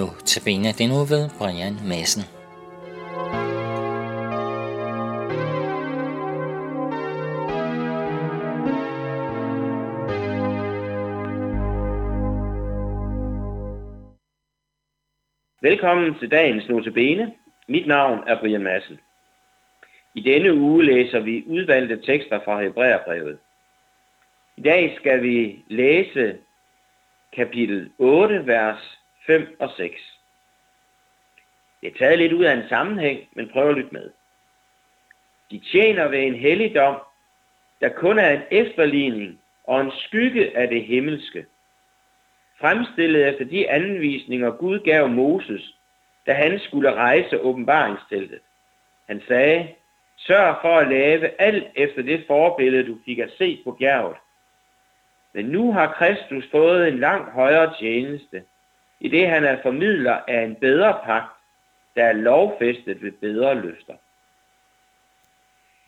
Nu 0.00 0.06
til 0.24 0.42
bene 0.44 0.68
den 0.80 0.90
uge 0.96 1.06
ved 1.14 1.24
Brian 1.38 1.74
Madsen. 1.90 2.22
Velkommen 15.62 16.18
til 16.18 16.30
dagens 16.30 16.68
Notabene. 16.68 17.34
Mit 17.68 17.86
navn 17.86 18.18
er 18.26 18.40
Brian 18.40 18.62
Madsen. 18.62 18.98
I 20.14 20.20
denne 20.20 20.54
uge 20.54 20.84
læser 20.84 21.20
vi 21.20 21.44
udvalgte 21.46 21.96
tekster 21.96 22.40
fra 22.44 22.62
Hebræerbrevet. 22.62 23.38
I 24.56 24.62
dag 24.62 24.96
skal 24.96 25.22
vi 25.22 25.64
læse 25.68 26.38
kapitel 27.36 27.90
8, 27.98 28.46
vers 28.46 28.99
5 29.30 29.56
og 29.58 29.70
6. 29.76 30.20
Det 31.80 31.88
er 31.88 31.98
taget 31.98 32.18
lidt 32.18 32.32
ud 32.32 32.44
af 32.44 32.52
en 32.52 32.68
sammenhæng, 32.68 33.28
men 33.32 33.50
prøv 33.52 33.68
at 33.68 33.76
lytte 33.76 33.92
med. 33.92 34.10
De 35.50 35.60
tjener 35.72 36.08
ved 36.08 36.18
en 36.18 36.34
helligdom, 36.34 36.96
der 37.80 37.88
kun 37.88 38.18
er 38.18 38.30
en 38.30 38.42
efterligning 38.50 39.40
og 39.64 39.80
en 39.80 39.92
skygge 39.96 40.56
af 40.56 40.68
det 40.68 40.84
himmelske. 40.84 41.46
Fremstillet 42.60 43.28
efter 43.28 43.44
de 43.44 43.70
anvisninger 43.70 44.50
Gud 44.50 44.78
gav 44.78 45.08
Moses, 45.08 45.74
da 46.26 46.32
han 46.32 46.58
skulle 46.58 46.94
rejse 46.94 47.40
åbenbaringsteltet. 47.40 48.40
Han 49.08 49.22
sagde, 49.28 49.74
sørg 50.16 50.56
for 50.62 50.78
at 50.78 50.88
lave 50.88 51.40
alt 51.40 51.66
efter 51.74 52.02
det 52.02 52.24
forbillede, 52.26 52.86
du 52.86 52.98
fik 53.04 53.18
at 53.18 53.30
se 53.38 53.60
på 53.64 53.72
bjerget. 53.72 54.16
Men 55.32 55.44
nu 55.44 55.72
har 55.72 55.92
Kristus 55.92 56.50
fået 56.50 56.88
en 56.88 56.98
langt 56.98 57.32
højere 57.32 57.74
tjeneste, 57.78 58.42
i 59.00 59.08
det 59.08 59.28
han 59.28 59.44
er 59.44 59.62
formidler 59.62 60.20
af 60.28 60.42
en 60.42 60.54
bedre 60.54 61.00
pagt, 61.04 61.32
der 61.96 62.04
er 62.04 62.12
lovfæstet 62.12 63.02
ved 63.02 63.12
bedre 63.12 63.54
løfter. 63.54 63.94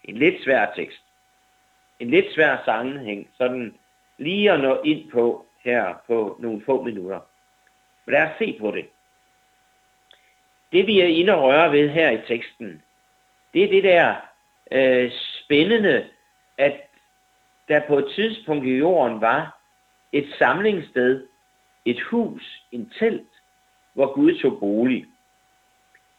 En 0.04 0.18
lidt 0.18 0.44
svær 0.44 0.72
tekst. 0.74 1.02
En 2.00 2.10
lidt 2.10 2.34
svær 2.34 2.62
sammenhæng, 2.64 3.28
sådan 3.38 3.74
lige 4.18 4.52
at 4.52 4.60
nå 4.60 4.80
ind 4.84 5.10
på 5.10 5.46
her 5.64 5.94
på 6.06 6.36
nogle 6.40 6.62
få 6.66 6.82
minutter. 6.82 7.20
Men 8.06 8.12
lad 8.12 8.22
os 8.22 8.38
se 8.38 8.56
på 8.60 8.70
det. 8.70 8.88
Det 10.72 10.86
vi 10.86 11.00
er 11.00 11.06
inde 11.06 11.34
og 11.34 11.42
røre 11.42 11.72
ved 11.72 11.88
her 11.88 12.10
i 12.10 12.20
teksten, 12.26 12.82
det 13.54 13.64
er 13.64 13.68
det 13.68 13.84
der 13.84 14.16
øh, 14.72 15.12
spændende, 15.12 16.08
at 16.58 16.80
der 17.68 17.80
på 17.86 17.98
et 17.98 18.12
tidspunkt 18.14 18.66
i 18.66 18.76
jorden 18.76 19.20
var 19.20 19.60
et 20.12 20.34
samlingssted, 20.38 21.26
et 21.84 22.00
hus, 22.00 22.66
en 22.72 22.92
telt, 22.98 23.28
hvor 23.92 24.14
Gud 24.14 24.38
tog 24.38 24.60
bolig. 24.60 25.06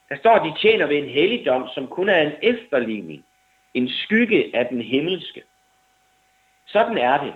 Der 0.08 0.16
står, 0.16 0.30
at 0.30 0.44
de 0.44 0.60
tjener 0.60 0.86
ved 0.86 0.96
en 0.96 1.08
helligdom, 1.08 1.68
som 1.74 1.86
kun 1.86 2.08
er 2.08 2.20
en 2.20 2.32
efterligning, 2.42 3.24
en 3.74 3.88
skygge 3.88 4.56
af 4.56 4.66
den 4.66 4.82
himmelske. 4.82 5.42
Sådan 6.66 6.98
er 6.98 7.24
det. 7.24 7.34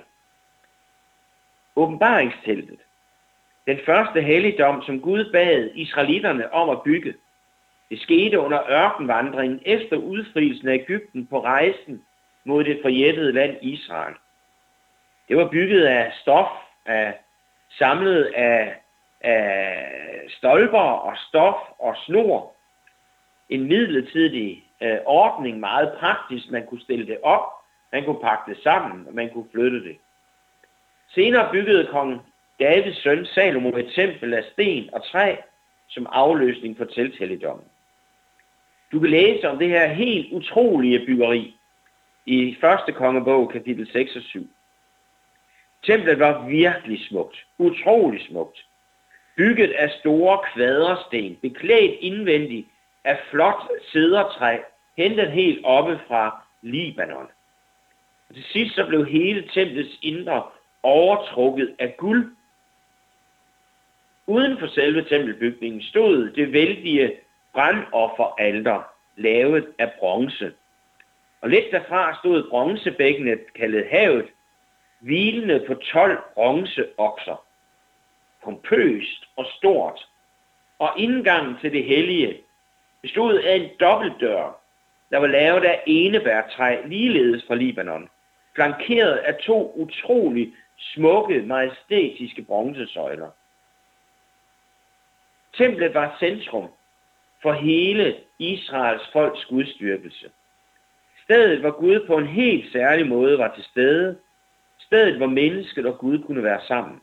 Åbenbaringsteltet. 1.77 2.79
Den 3.67 3.79
første 3.87 4.21
helligdom, 4.21 4.83
som 4.83 5.01
Gud 5.01 5.33
bad 5.33 5.71
israelitterne 5.75 6.53
om 6.53 6.71
at 6.71 6.83
bygge. 6.83 7.15
Det 7.91 8.01
skete 8.01 8.39
under 8.39 8.71
ørkenvandringen 8.71 9.61
efter 9.67 9.97
udfrielsen 9.97 10.69
af 10.69 10.75
Ægypten 10.75 11.27
på 11.27 11.45
rejsen 11.45 12.05
mod 12.45 12.65
det 12.65 12.79
forjættede 12.83 13.33
land 13.33 13.57
Israel. 13.63 14.15
Det 15.29 15.37
var 15.37 15.49
bygget 15.49 15.85
af 15.85 16.13
stof, 16.21 16.49
af, 16.87 17.19
samlet 17.71 18.25
af, 18.25 18.81
af 19.21 19.91
stolper 20.29 20.79
og 20.79 21.17
stof 21.29 21.55
og 21.79 21.97
snor. 21.97 22.55
En 23.49 23.69
midlertidig 23.69 24.65
øh, 24.83 24.99
ordning, 25.07 25.61
meget 25.61 25.93
praktisk. 25.99 26.51
Man 26.51 26.67
kunne 26.67 26.81
stille 26.81 27.07
det 27.07 27.19
op, 27.23 27.43
man 27.93 28.05
kunne 28.05 28.21
pakke 28.21 28.55
det 28.55 28.63
sammen, 28.63 29.07
og 29.07 29.15
man 29.15 29.31
kunne 29.31 29.49
flytte 29.53 29.85
det. 29.85 29.97
Senere 31.09 31.53
byggede 31.53 31.89
kong 31.91 32.21
Davids 32.61 33.03
søn 33.03 33.27
Salomo 33.27 33.77
et 33.77 33.93
tempel 33.95 34.35
af 34.35 34.45
sten 34.53 34.95
og 34.95 35.05
træ 35.05 35.37
som 35.89 36.07
afløsning 36.11 36.77
for 36.77 36.85
telthelligdommen. 36.85 37.67
Du 38.93 39.01
kan 39.01 39.11
læse 39.11 39.49
om 39.49 39.59
det 39.59 39.69
her 39.69 39.87
helt 39.87 40.33
utrolige 40.33 41.07
byggeri 41.07 41.57
i 42.27 42.57
første 42.61 42.93
kongebog, 42.93 43.51
kapitel 43.51 43.93
6 43.93 44.17
og 44.17 44.23
7. 44.23 44.51
Templet 45.83 46.19
var 46.19 46.47
virkelig 46.49 47.07
smukt, 47.09 47.47
utrolig 47.59 48.27
smukt. 48.29 48.67
Bygget 49.37 49.71
af 49.71 49.91
store 49.91 50.39
kvadersten, 50.55 51.37
beklædt 51.43 51.97
indvendigt 52.01 52.69
af 53.05 53.19
flot 53.31 53.63
cedertræ, 53.93 54.59
hentet 54.97 55.31
helt 55.33 55.65
oppe 55.65 56.01
fra 56.09 56.43
Libanon. 56.63 57.27
Og 58.29 58.35
til 58.35 58.45
sidst 58.45 58.75
så 58.75 58.87
blev 58.87 59.07
hele 59.07 59.49
templets 59.55 59.99
indre 60.03 60.43
overtrukket 60.83 61.75
af 61.79 61.97
guld. 61.97 62.33
Uden 64.27 64.59
for 64.59 64.67
selve 64.67 65.05
tempelbygningen 65.05 65.83
stod 65.83 66.31
det 66.31 66.53
vældige 66.53 67.13
brandofferalter, 67.53 68.83
lavet 69.17 69.67
af 69.79 69.93
bronze. 69.99 70.53
Og 71.41 71.49
lidt 71.49 71.65
derfra 71.73 72.19
stod 72.19 72.51
bronzebækkenet, 72.51 73.41
kaldet 73.55 73.87
havet, 73.91 74.29
hvilende 74.99 75.65
på 75.67 75.75
12 75.75 76.23
bronzeokser. 76.35 77.45
Pompøst 78.45 79.29
og 79.37 79.47
stort. 79.57 80.09
Og 80.79 80.93
indgangen 80.97 81.57
til 81.61 81.73
det 81.73 81.85
hellige 81.85 82.41
bestod 83.03 83.39
af 83.39 83.57
en 83.57 83.71
dobbeltdør, 83.81 84.61
der 85.11 85.19
var 85.19 85.27
lavet 85.27 85.65
af 85.65 85.83
enebærtræ, 85.87 86.83
ligeledes 86.85 87.45
fra 87.47 87.55
Libanon, 87.55 88.09
flankeret 88.55 89.17
af 89.17 89.35
to 89.35 89.73
utrolig 89.77 90.55
smukke, 90.79 91.43
majestætiske 91.43 92.43
bronzesøjler. 92.43 93.31
Templet 95.55 95.95
var 95.95 96.17
centrum 96.19 96.69
for 97.43 97.53
hele 97.53 98.17
Israels 98.39 99.09
folks 99.13 99.45
gudstyrkelse. 99.45 100.31
Stedet, 101.25 101.61
hvor 101.61 101.71
Gud 101.71 102.07
på 102.07 102.19
en 102.19 102.27
helt 102.27 102.73
særlig 102.73 103.07
måde 103.09 103.39
var 103.39 103.55
til 103.55 103.65
stede. 103.65 104.19
Stedet, 104.79 105.17
hvor 105.17 105.27
mennesket 105.27 105.87
og 105.87 105.99
Gud 105.99 106.23
kunne 106.23 106.43
være 106.43 106.61
sammen. 106.69 107.01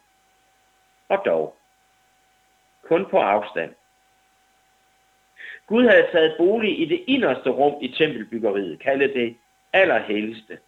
Og 1.10 1.22
dog. 1.26 1.58
Kun 2.84 3.06
på 3.06 3.18
afstand. 3.20 3.76
Gud 5.68 5.88
havde 5.88 6.08
taget 6.12 6.36
bolig 6.38 6.80
i 6.82 6.86
det 6.86 7.04
inderste 7.08 7.50
rum 7.50 7.78
i 7.82 7.88
tempelbyggeriet, 7.88 8.80
kaldet 8.80 9.14
det 9.14 9.38
allerhelligste. 9.74 10.60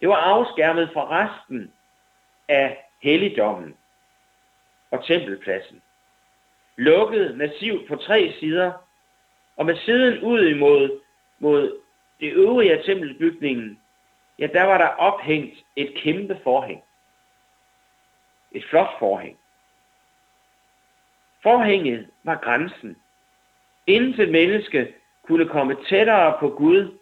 Det 0.00 0.08
var 0.08 0.16
afskærmet 0.16 0.90
fra 0.92 1.06
resten 1.10 1.72
af 2.48 2.84
helligdommen 3.02 3.76
og 4.90 5.04
tempelpladsen. 5.04 5.82
Lukket 6.76 7.36
massivt 7.36 7.88
på 7.88 7.96
tre 7.96 8.34
sider, 8.40 8.72
og 9.56 9.66
med 9.66 9.76
siden 9.76 10.22
ud 10.22 10.46
imod 10.46 11.00
mod 11.38 11.80
det 12.20 12.32
øvrige 12.32 12.78
af 12.78 12.84
tempelbygningen, 12.84 13.80
ja, 14.38 14.46
der 14.46 14.62
var 14.62 14.78
der 14.78 14.88
ophængt 14.88 15.64
et 15.76 15.94
kæmpe 15.96 16.40
forhæng. 16.42 16.82
Et 18.52 18.64
flot 18.64 18.98
forhæng. 18.98 19.38
Forhænget 21.42 22.10
var 22.22 22.36
grænsen. 22.36 22.96
Intet 23.86 24.30
menneske 24.30 24.94
kunne 25.22 25.48
komme 25.48 25.76
tættere 25.88 26.36
på 26.40 26.48
Gud 26.48 26.98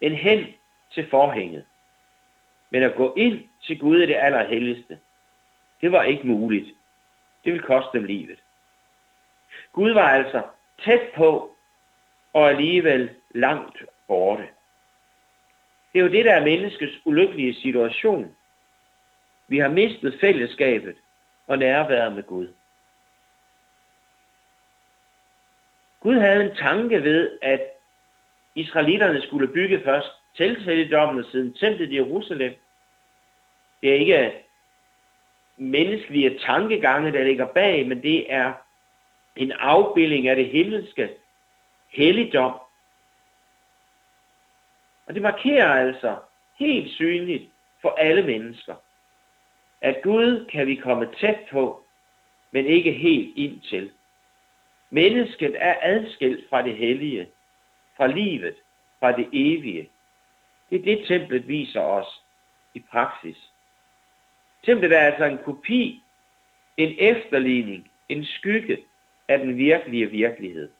end 0.00 0.14
hen 0.14 0.46
til 0.90 1.10
forhænget. 1.10 1.64
Men 2.70 2.82
at 2.82 2.94
gå 2.94 3.14
ind 3.16 3.48
til 3.62 3.78
Gud 3.78 4.00
i 4.02 4.06
det 4.06 4.16
allerhelligste, 4.16 4.98
det 5.80 5.92
var 5.92 6.02
ikke 6.02 6.26
muligt. 6.26 6.66
Det 7.44 7.52
ville 7.52 7.66
koste 7.66 7.98
dem 7.98 8.04
livet. 8.04 8.38
Gud 9.72 9.90
var 9.90 10.08
altså 10.08 10.42
tæt 10.84 11.10
på, 11.16 11.56
og 12.32 12.48
alligevel 12.48 13.10
langt 13.30 13.82
borte. 14.06 14.48
Det 15.92 15.98
er 15.98 16.02
jo 16.02 16.10
det, 16.10 16.24
der 16.24 16.34
er 16.34 16.44
menneskets 16.44 16.92
ulykkelige 17.04 17.54
situation. 17.54 18.36
Vi 19.48 19.58
har 19.58 19.68
mistet 19.68 20.18
fællesskabet 20.20 20.96
og 21.46 21.58
nærværet 21.58 22.12
med 22.12 22.22
Gud. 22.22 22.48
Gud 26.00 26.14
havde 26.14 26.44
en 26.44 26.56
tanke 26.56 27.02
ved, 27.02 27.38
at 27.42 27.60
israelitterne 28.54 29.22
skulle 29.22 29.48
bygge 29.48 29.82
først 29.84 30.10
telthelligdommen 30.36 31.24
og 31.24 31.30
siden 31.30 31.54
templet 31.54 31.92
i 31.92 31.96
Jerusalem. 31.96 32.54
Det 33.80 33.90
er 33.90 33.94
ikke 33.94 34.32
menneskelige 35.56 36.38
tankegange, 36.38 37.12
der 37.12 37.24
ligger 37.24 37.46
bag, 37.46 37.88
men 37.88 38.02
det 38.02 38.32
er 38.32 38.52
en 39.36 39.52
afbildning 39.52 40.28
af 40.28 40.36
det 40.36 40.46
himmelske 40.46 41.10
helligdom, 41.88 42.60
og 45.10 45.14
det 45.14 45.22
markerer 45.22 45.86
altså 45.86 46.18
helt 46.58 46.92
synligt 46.92 47.50
for 47.82 47.88
alle 47.88 48.22
mennesker, 48.22 48.74
at 49.80 50.00
Gud 50.02 50.46
kan 50.52 50.66
vi 50.66 50.74
komme 50.74 51.08
tæt 51.20 51.38
på, 51.50 51.84
men 52.50 52.66
ikke 52.66 52.92
helt 52.92 53.36
ind 53.36 53.60
til. 53.60 53.90
Mennesket 54.90 55.56
er 55.58 55.76
adskilt 55.82 56.48
fra 56.48 56.62
det 56.62 56.76
hellige, 56.76 57.28
fra 57.96 58.06
livet, 58.06 58.54
fra 59.00 59.16
det 59.16 59.28
evige. 59.32 59.90
Det 60.70 60.78
er 60.78 60.84
det, 60.84 61.06
templet 61.06 61.48
viser 61.48 61.80
os 61.80 62.22
i 62.74 62.84
praksis. 62.90 63.52
Templet 64.64 64.92
er 64.92 65.00
altså 65.00 65.24
en 65.24 65.38
kopi, 65.44 66.02
en 66.76 66.94
efterligning, 66.98 67.90
en 68.08 68.24
skygge 68.24 68.84
af 69.28 69.38
den 69.38 69.56
virkelige 69.56 70.10
virkelighed. 70.10 70.70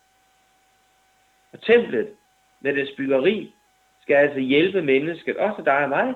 Og 1.53 1.62
templet 1.62 2.17
med 2.61 2.75
dets 2.75 2.97
byggeri 2.97 3.55
skal 4.02 4.14
altså 4.14 4.38
hjælpe 4.38 4.82
mennesket, 4.82 5.37
også 5.37 5.62
dig 5.62 5.79
og 5.79 5.88
mig, 5.88 6.14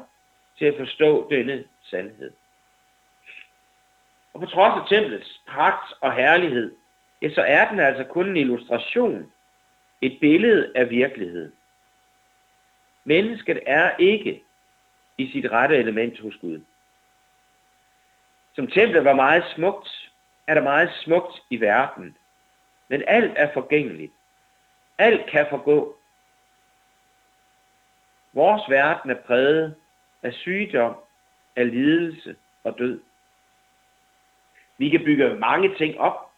til 0.59 0.65
at 0.65 0.75
forstå 0.79 1.31
denne 1.31 1.65
sandhed. 1.83 2.33
Og 4.35 4.41
på 4.41 4.47
trods 4.47 4.83
af 4.83 4.89
templets 4.89 5.41
pragt 5.49 5.93
og 6.01 6.13
herlighed, 6.13 6.77
ja, 7.23 7.31
så 7.31 7.43
er 7.43 7.69
den 7.69 7.81
altså 7.81 8.05
kun 8.05 8.29
en 8.29 8.37
illustration, 8.37 9.33
et 10.01 10.19
billede 10.21 10.73
af 10.75 10.91
virkeligheden. 10.91 11.53
Mennesket 13.05 13.61
er 13.67 13.97
ikke 13.99 14.43
i 15.19 15.31
sit 15.31 15.51
rette 15.51 15.77
element 15.77 16.21
hos 16.21 16.37
Gud. 16.37 16.61
Som 18.55 18.67
templet 18.67 19.05
var 19.05 19.15
meget 19.15 19.45
smukt, 19.55 20.11
er 20.47 20.55
der 20.55 20.63
meget 20.63 20.91
smukt 21.05 21.43
i 21.51 21.61
verden. 21.61 22.17
Men 22.89 23.03
alt 23.07 23.33
er 23.37 23.53
forgængeligt. 23.53 24.13
Alt 24.99 25.31
kan 25.31 25.47
forgå. 25.51 25.97
Vores 28.35 28.63
verden 28.69 29.11
er 29.11 29.23
præget 29.27 29.75
af 30.23 30.33
sygdom, 30.33 30.97
af 31.57 31.71
lidelse 31.71 32.37
og 32.65 32.79
død. 32.79 33.01
Vi 34.79 34.89
kan 34.89 35.05
bygge 35.05 35.35
mange 35.35 35.75
ting 35.75 36.01
op, 36.01 36.31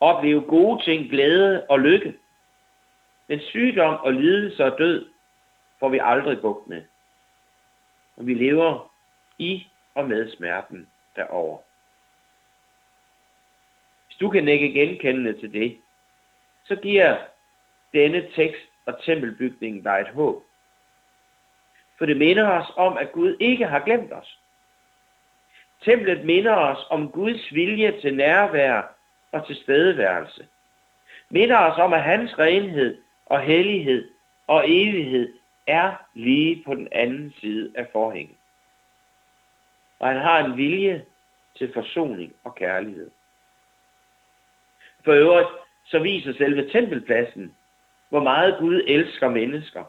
opleve 0.00 0.40
gode 0.40 0.82
ting, 0.82 1.10
glæde 1.10 1.66
og 1.68 1.80
lykke. 1.80 2.18
Men 3.28 3.40
sygdom 3.40 4.00
og 4.00 4.12
lidelse 4.12 4.64
og 4.64 4.78
død 4.78 5.08
får 5.80 5.88
vi 5.88 6.00
aldrig 6.02 6.40
bugt 6.40 6.68
med. 6.68 6.82
Og 8.16 8.26
vi 8.26 8.34
lever 8.34 8.92
i 9.38 9.66
og 9.94 10.08
med 10.08 10.36
smerten 10.36 10.88
derover. 11.16 11.58
Hvis 14.06 14.16
du 14.16 14.30
kan 14.30 14.48
ikke 14.48 14.72
genkende 14.72 15.40
til 15.40 15.52
det, 15.52 15.80
så 16.64 16.76
giver 16.76 17.16
denne 17.92 18.28
tekst 18.34 18.62
og 18.86 19.02
tempelbygningen 19.04 19.82
dig 19.82 19.98
et 20.00 20.14
håb. 20.14 20.42
For 21.98 22.06
det 22.06 22.16
minder 22.16 22.48
os 22.48 22.72
om, 22.76 22.96
at 22.96 23.12
Gud 23.12 23.36
ikke 23.40 23.66
har 23.66 23.80
glemt 23.80 24.12
os. 24.12 24.38
Templet 25.84 26.24
minder 26.24 26.54
os 26.54 26.86
om 26.90 27.10
Guds 27.10 27.54
vilje 27.54 28.00
til 28.00 28.16
nærvær 28.16 28.82
og 29.32 29.46
til 29.46 29.56
stedeværelse. 29.56 30.46
Minder 31.30 31.58
os 31.58 31.78
om, 31.78 31.92
at 31.92 32.02
hans 32.02 32.38
renhed 32.38 32.98
og 33.26 33.40
hellighed 33.40 34.10
og 34.46 34.64
evighed 34.66 35.32
er 35.66 35.92
lige 36.14 36.62
på 36.66 36.74
den 36.74 36.88
anden 36.92 37.34
side 37.40 37.72
af 37.74 37.86
forhænget. 37.92 38.36
Og 39.98 40.08
han 40.08 40.16
har 40.16 40.44
en 40.44 40.56
vilje 40.56 41.04
til 41.58 41.72
forsoning 41.72 42.34
og 42.44 42.54
kærlighed. 42.54 43.10
For 45.04 45.12
øvrigt, 45.12 45.48
så 45.84 45.98
viser 45.98 46.32
selve 46.32 46.70
tempelpladsen, 46.70 47.56
hvor 48.08 48.22
meget 48.22 48.58
Gud 48.58 48.82
elsker 48.86 49.28
mennesker. 49.28 49.84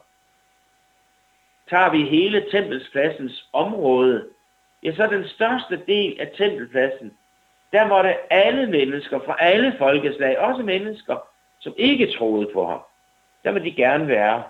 Tager 1.70 1.90
vi 1.90 2.02
hele 2.02 2.50
tempelspladsens 2.50 3.48
område, 3.52 4.28
ja, 4.82 4.94
så 4.94 5.06
den 5.06 5.28
største 5.28 5.80
del 5.86 6.20
af 6.20 6.30
tempelpladsen, 6.36 7.12
der 7.72 7.86
måtte 7.86 8.32
alle 8.32 8.66
mennesker 8.66 9.18
fra 9.18 9.36
alle 9.38 9.74
folkeslag, 9.78 10.38
også 10.38 10.62
mennesker, 10.62 11.16
som 11.60 11.74
ikke 11.76 12.12
troede 12.18 12.50
på 12.54 12.66
ham, 12.66 12.80
der 13.44 13.52
må 13.52 13.58
de 13.58 13.72
gerne 13.72 14.08
være. 14.08 14.42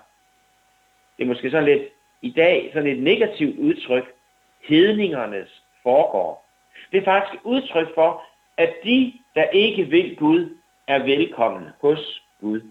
Det 1.17 1.23
er 1.23 1.27
måske 1.27 1.51
så 1.51 1.61
lidt 1.61 1.83
i 2.21 2.31
dag 2.31 2.69
sådan 2.73 2.89
et 2.89 3.03
negativt 3.03 3.59
udtryk, 3.59 4.13
hedningernes 4.63 5.63
foregår. 5.83 6.45
Det 6.91 6.97
er 6.97 7.05
faktisk 7.05 7.33
et 7.33 7.39
udtryk 7.43 7.87
for, 7.95 8.23
at 8.57 8.73
de, 8.83 9.13
der 9.35 9.43
ikke 9.43 9.83
vil 9.83 10.15
Gud, 10.15 10.57
er 10.87 11.03
velkomne 11.03 11.73
hos 11.81 12.23
Gud. 12.41 12.61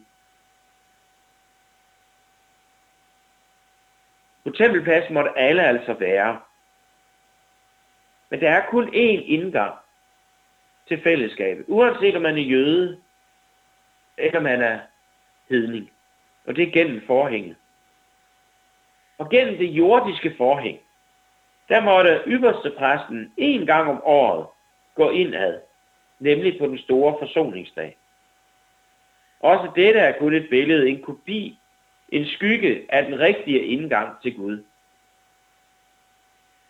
På 4.49 4.53
tempelpladsen 4.53 5.15
måtte 5.15 5.31
alle 5.37 5.63
altså 5.63 5.93
være. 5.93 6.41
Men 8.31 8.41
der 8.41 8.51
er 8.51 8.67
kun 8.71 8.89
én 8.89 9.23
indgang 9.25 9.75
til 10.89 11.03
fællesskabet, 11.03 11.65
uanset 11.69 12.17
om 12.17 12.23
man 12.23 12.39
er 12.39 12.43
jøde, 12.43 13.01
eller 14.19 14.41
man 14.41 14.63
er 14.63 14.79
hedning. 15.51 15.91
Og 16.47 16.57
det 16.57 16.69
er 16.69 16.73
gennem 16.73 17.07
forhænget. 17.07 17.57
Og 19.19 19.31
gennem 19.31 19.59
det 19.59 19.67
jordiske 19.67 20.35
forhæng, 20.37 20.79
der 21.69 21.81
måtte 21.81 22.23
ypperste 22.27 22.71
præsten 22.79 23.33
en 23.37 23.67
gang 23.67 23.91
om 23.91 24.03
året 24.05 24.47
gå 24.95 25.11
indad, 25.11 25.61
nemlig 26.19 26.59
på 26.59 26.67
den 26.67 26.79
store 26.79 27.17
forsoningsdag. 27.19 27.97
Også 29.41 29.71
dette 29.77 30.01
er 30.01 30.19
kun 30.19 30.35
et 30.35 30.49
billede, 30.51 30.89
en 30.89 31.03
kopi, 31.03 31.59
en 32.09 32.27
skygge 32.27 32.87
af 32.89 33.05
den 33.05 33.19
rigtige 33.19 33.61
indgang 33.61 34.23
til 34.23 34.37
Gud. 34.37 34.65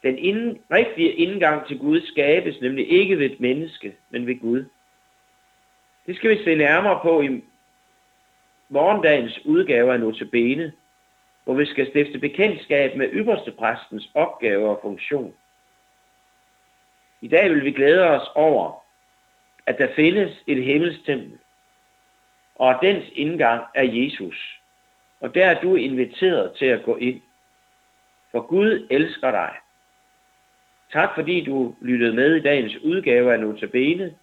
Den 0.03 0.19
ind, 0.19 0.57
rigtige 0.71 1.13
indgang 1.13 1.67
til 1.67 1.79
Gud 1.79 2.01
skabes 2.01 2.61
nemlig 2.61 2.91
ikke 2.91 3.19
ved 3.19 3.31
et 3.31 3.41
menneske, 3.41 3.97
men 4.11 4.27
ved 4.27 4.41
Gud. 4.41 4.65
Det 6.07 6.17
skal 6.17 6.31
vi 6.31 6.45
se 6.45 6.55
nærmere 6.55 7.01
på 7.03 7.21
i 7.21 7.45
morgendagens 8.69 9.41
udgave 9.45 9.93
af 9.93 10.01
Notabene, 10.01 10.73
hvor 11.45 11.55
vi 11.55 11.67
skal 11.67 11.91
stifte 11.91 12.19
bekendtskab 12.19 12.97
med 12.97 13.09
ypperste 13.13 13.53
præstens 13.53 14.11
opgave 14.15 14.69
og 14.69 14.79
funktion. 14.83 15.35
I 17.21 17.29
dag 17.29 17.51
vil 17.51 17.65
vi 17.65 17.73
glæde 17.73 18.05
os 18.05 18.29
over, 18.35 18.85
at 19.67 19.79
der 19.79 19.95
findes 19.97 20.43
et 20.47 20.65
himmelstempel, 20.65 21.39
og 22.55 22.71
at 22.71 22.79
dens 22.83 23.05
indgang 23.13 23.65
er 23.75 23.85
Jesus. 23.85 24.61
Og 25.21 25.35
der 25.35 25.47
er 25.47 25.61
du 25.61 25.75
inviteret 25.75 26.53
til 26.59 26.67
at 26.67 26.85
gå 26.85 26.97
ind. 26.97 27.21
For 28.33 28.41
Gud 28.41 28.87
elsker 28.91 29.31
dig. 29.31 29.55
Tak 30.93 31.15
fordi 31.15 31.45
du 31.45 31.75
lyttede 31.81 32.15
med 32.15 32.35
i 32.37 32.41
dagens 32.41 32.77
udgave 32.77 33.33
af 33.33 33.41
Notabene. 33.41 34.15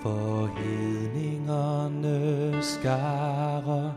For 0.00 0.46
hedningerne 0.56 2.62
skare, 2.62 3.94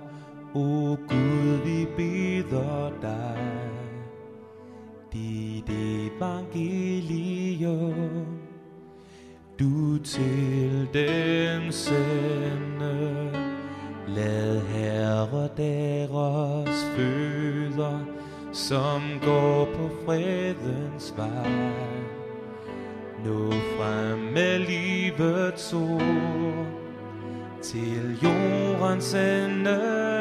o 0.54 0.98
Gud, 1.08 1.62
vi 1.66 1.88
beder 1.98 2.92
dig. 3.02 3.70
Dit 5.14 5.70
evangelium, 5.70 8.26
du 9.60 9.98
til 9.98 10.88
dem 10.94 11.72
sende. 11.72 13.32
Lad 14.08 14.62
Herre 14.62 15.50
deres 15.58 16.86
fødder, 16.96 18.00
som 18.52 19.02
går 19.22 19.66
på 19.66 19.90
fredens 20.06 21.14
vej 21.18 22.11
Nå 23.26 23.52
frem 23.78 24.20
med 24.34 24.60
livets 24.60 25.74
ord 25.74 26.66
til 27.64 28.20
jordens 28.24 29.14
ende. 29.14 30.21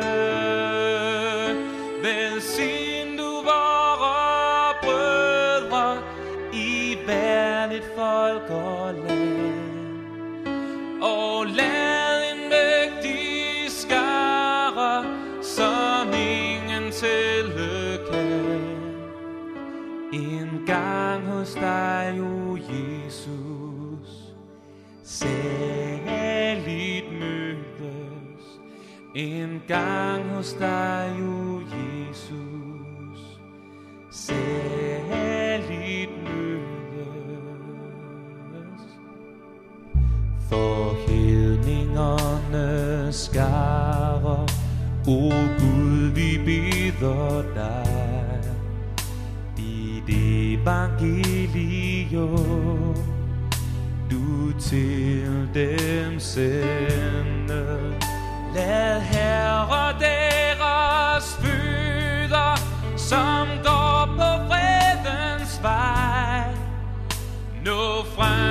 dig, 22.10 22.22
o 22.22 22.56
Jesus. 22.56 24.34
Særligt 25.04 27.04
mødes 27.20 28.60
en 29.14 29.62
gang 29.68 30.34
hos 30.34 30.52
dig, 30.52 31.12
o 31.22 31.60
Jesus. 31.60 33.40
Særligt 34.10 36.10
mødes. 36.24 36.50
For 40.48 40.94
hedningernes 41.08 43.14
skarer, 43.14 44.46
o 45.08 45.30
Gud, 45.58 46.10
vi 46.14 46.38
beder 46.44 47.42
dig. 47.54 47.99
Dit 50.06 50.60
evangelium, 50.66 52.94
du 54.10 54.52
til 54.58 55.48
dem 55.54 56.20
sende. 56.20 57.94
Lad 58.54 59.00
Herre 59.00 59.92
deres 60.00 61.38
fødder, 61.40 62.56
som 62.96 63.48
går 63.64 64.06
på 64.16 64.28
fredens 64.48 65.60
vej, 65.62 66.54
nå 67.64 68.04
frem 68.16 68.49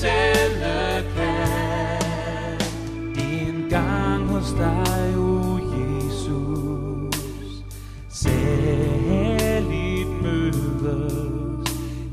tælle 0.00 1.04
kan. 1.14 2.60
En 3.18 3.70
gang 3.70 4.28
hos 4.28 4.54
dig, 4.58 5.16
o 5.16 5.58
Jesus, 5.58 7.64
særligt 8.08 10.08
mødes. 10.22 11.70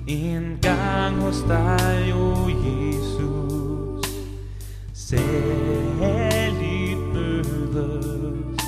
En 0.07 0.57
gang 0.61 1.21
hos 1.21 1.37
dig, 1.47 2.13
o 2.13 2.49
Jesus, 2.49 4.07
særligt 4.93 6.99
mødes. 7.13 8.59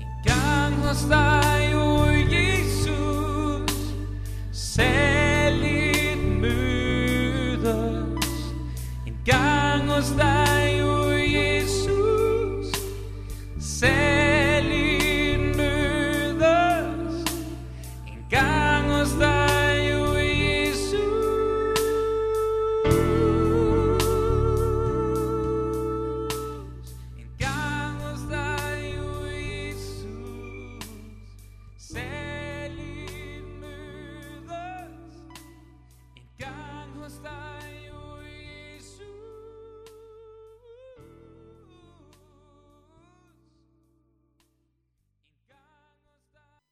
En 0.00 0.06
gang 0.24 0.74
hos 0.74 1.04
dig, 1.10 1.76
o 1.76 2.06
Jesus, 2.06 3.70
særligt 4.52 5.09
gang 10.00 10.16
hos 10.16 10.49